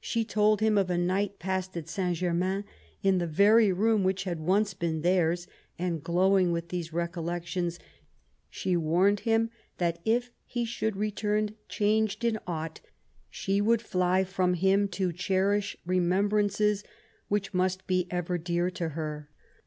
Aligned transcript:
She 0.00 0.24
told 0.24 0.60
him 0.62 0.78
of 0.78 0.88
a 0.88 0.96
night 0.96 1.38
passed 1.38 1.76
at 1.76 1.86
Saint 1.86 2.16
Germains, 2.16 2.64
in 3.02 3.18
the 3.18 3.26
very 3.26 3.70
room 3.70 4.02
which 4.02 4.24
had 4.24 4.40
once 4.40 4.72
been 4.72 5.02
theirs, 5.02 5.46
and, 5.78 6.02
glowing 6.02 6.52
with 6.52 6.70
these 6.70 6.94
recollections, 6.94 7.78
she 8.48 8.78
warned 8.78 9.20
him 9.28 9.50
that, 9.76 10.00
if 10.06 10.30
he 10.46 10.64
should 10.64 10.96
return 10.96 11.54
changed 11.68 12.24
in 12.24 12.38
aught, 12.46 12.80
she 13.28 13.60
would 13.60 13.82
fly 13.82 14.24
from 14.24 14.54
him 14.54 14.88
to 14.88 15.12
cherish 15.12 15.76
remem 15.86 16.30
brances 16.30 16.82
which 17.28 17.52
must 17.52 17.86
be 17.86 18.06
ever 18.10 18.38
dear 18.38 18.70
to 18.70 18.88
her. 18.88 19.28